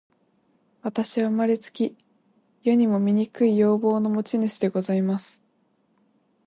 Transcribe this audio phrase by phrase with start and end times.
[0.81, 1.95] 私は生れつき、
[2.63, 5.43] 世にも醜い容貌の持主でございます。